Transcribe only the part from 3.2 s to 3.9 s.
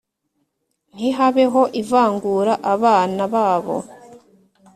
babo